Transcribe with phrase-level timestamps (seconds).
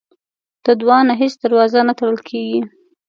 [0.65, 2.59] د دعا نه هیڅ دروازه نه تړل کېږي.